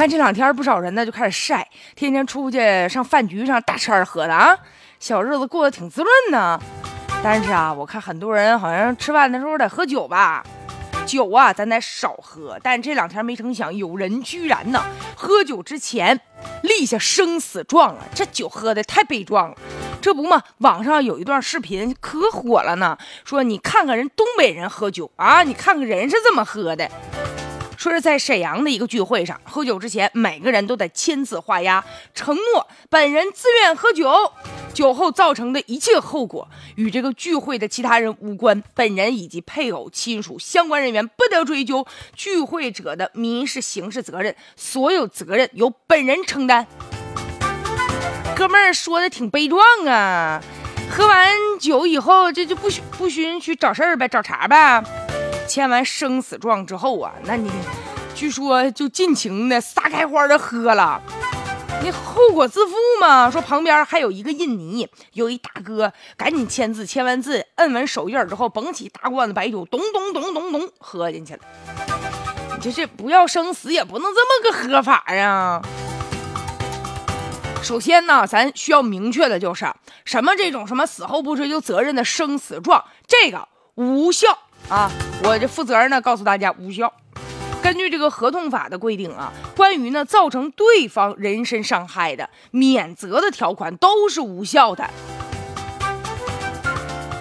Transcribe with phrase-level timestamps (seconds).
[0.00, 4.56] 看这两天不少人呢就开始晒，天天出去上饭局上大吃二喝的啊，
[4.98, 6.58] 小日子过得挺滋润呢。
[7.22, 10.42] 但是啊，我看很多人好像吃饭的时候得喝酒吧。
[11.04, 12.58] 酒啊，咱得少喝。
[12.62, 14.82] 但这两天没成想，有人居然呢，
[15.14, 16.18] 喝酒之前
[16.62, 18.02] 立下生死状了。
[18.14, 19.56] 这酒喝的太悲壮了。
[20.00, 26.90] 这不嘛，网上有一段视频可火了呢，说你看看人东北人喝酒啊，你看看人是怎么喝的。
[27.80, 31.82] 说是在沈阳的一个聚会上，喝酒之前每个人都得签字画押，
[32.14, 34.12] 承诺本人自愿喝酒，
[34.74, 36.46] 酒后造成的一切后果
[36.76, 46.66] 与这个聚会的其他人无关，本人以及配偶、亲属、相关人员不得追究聚会者的民事、刑事责任，所有责任由本人承担。
[48.36, 50.42] 哥们儿说的挺悲壮啊，
[50.90, 54.84] 喝完酒以后这就不许不允许找事儿呗，找茬呗。
[55.50, 57.50] 签完生死状之后啊，那你
[58.14, 61.02] 据说就尽情的撒开花的喝了，
[61.82, 63.28] 你后果自负嘛。
[63.28, 71.40] 说旁边还有一个印尼，有一大哥赶紧签字，签完字摁完手印之后，捧起大罐子白酒，咚咚咚咚咚喝进去了。
[72.54, 75.60] 你这这不要生死也不能这么个喝法啊。
[77.60, 79.66] 首先呢，咱需要明确的就是
[80.04, 84.38] 什么这种什么死后不追究责任的生死状，这个无效。
[84.68, 84.90] 啊，
[85.24, 86.92] 我这负责任呢，告诉大家无效。
[87.62, 94.88] 根据这个合同法的规定啊，关于呢造成对方人身伤害的免责的条款都是无效的。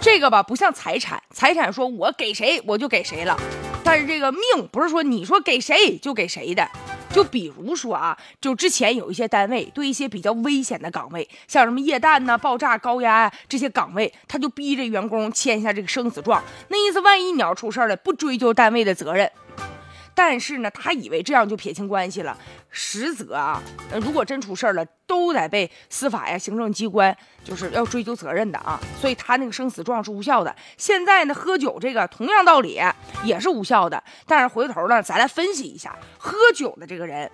[0.00, 3.36] 这个吧，不像财产，财产说我给谁我就给谁了，
[3.82, 6.66] 但是这个命不是说你说给谁就给谁的。
[7.10, 19.30] 就比如说啊，就之前有一些单位对一些比较危险的岗位，像什么液氮呐、爆炸、高压啊这些岗位，他就逼着员工签下这个生死状，那意思万一你要出事了，不追究单位的责任。
[20.18, 22.36] 但是呢，他以为这样就撇清关系了，
[22.70, 23.62] 实则啊，
[24.02, 28.80] 如果真出事儿了，都得被司法呀、行政机关就是要追究责任的啊。
[29.00, 30.52] 所以他那个生死状是无效的。
[30.76, 32.80] 现在呢，喝酒这个同样道理
[33.22, 34.02] 也是无效的。
[34.26, 37.30] 但是回头呢，咱来分析一下，喝酒的这个人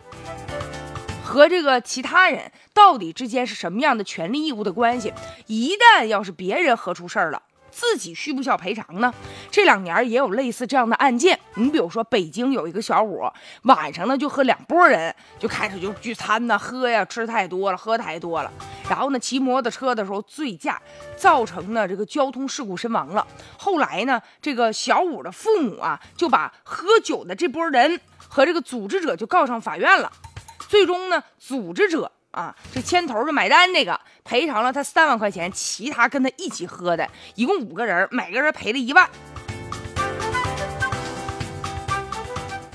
[1.25, 5.11] 和这个其他人到底之间是什么样的权利义务的关系？
[5.47, 7.43] 一旦要是别人喝出事儿了。
[7.75, 9.13] 自己需不需要赔偿呢？
[9.51, 11.37] 这两年也有类似这样的案件。
[11.57, 18.53] 你比如说，北京有一个小伙，晚上呢就和两拨人就开始就聚餐呢，喝呀，吃太多了，喝太多了，
[18.89, 20.81] 然后呢骑摩托车的时候醉驾，
[21.17, 23.27] 造成了这个交通事故身亡了。
[23.59, 30.13] 后来呢，这个小五的父母啊就把喝酒的这波人和这个组织者就告上法院了。
[30.69, 32.13] 最终呢，组织者。
[32.35, 39.09] 啊，这牵头的买单这个赔偿了他三万块钱，其他跟他一起喝的一共五个人，每个人赔了一万。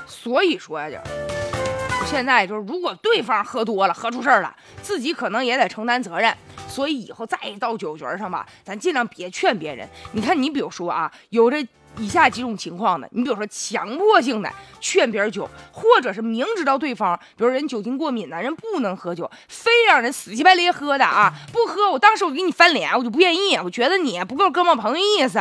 [0.08, 1.02] 所以说呀，
[2.00, 6.34] 就现在就是，如果对方喝多了，喝出事儿了，自己可能也得承担责任。
[6.70, 9.86] 所以以后再到酒局上吧，咱尽量别劝别人。
[10.14, 11.68] 你看，你比如说啊，有这。
[11.98, 14.50] 以下几种情况的，你比如说强迫性的
[14.80, 25.40] 劝别人酒，或者是明知道对方，比如人酒精过敏呢，人不能喝酒，非让人死乞白咧喝的啊， 不喝，我当时我给你翻脸，我就不愿意，我觉得你不够哥们朋友意思。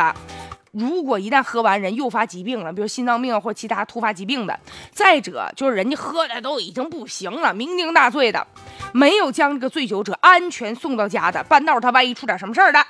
[0.71, 4.59] 如果一旦喝完人诱发疾病了，比如心脏病或其他突发疾病的，
[4.91, 8.45] 再者就是人家喝的都已经不行了，酩酊大醉的，
[8.93, 12.85] 没有将这个醉酒者安全送到家的，半道他万一出点什么事儿的。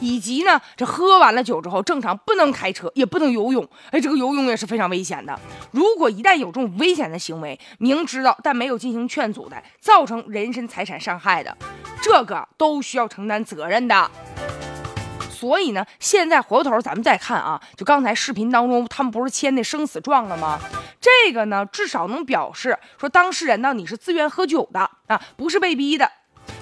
[0.00, 3.64] 以及呢，这喝完了酒之后，正常不能开车，也不能游泳。
[3.92, 5.38] 哎，这个游泳也是非常危险的。
[5.70, 11.56] 如果一旦有这种危险的行为，明知道但没有进行劝阻的，造成人身财产伤害的，
[12.02, 14.10] 这个都需要承担责任的。
[15.42, 20.60] 所以呢，现在回过头咱们再看啊，就刚才视频当中他们不是签那生死状了吗？
[21.00, 26.08] 这个呢，至少能表示说当事人呢你是自愿喝酒的啊，不是被逼的。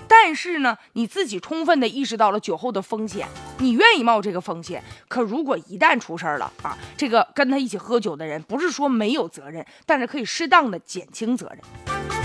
[0.09, 4.83] 但是呢，你自己充分的意识到了酒后的风险，你愿意冒这个风险。
[5.09, 12.20] 可如果一旦出事儿了啊，这个跟他一起喝酒的人不是说没有责任，但是可以适当的减轻责任。